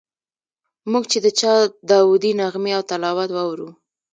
موږ 0.91 1.03
چې 1.11 1.17
د 1.25 1.27
چا 1.39 1.53
داودي 1.89 2.31
نغمې 2.39 2.71
او 2.77 2.83
تلاوت 2.89 3.29
واورو. 3.33 3.69